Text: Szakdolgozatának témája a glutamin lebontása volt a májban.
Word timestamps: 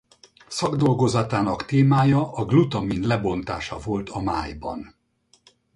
Szakdolgozatának 0.47 1.65
témája 1.65 2.31
a 2.31 2.45
glutamin 2.45 3.01
lebontása 3.07 3.77
volt 3.79 4.09
a 4.09 4.19
májban. 4.21 4.95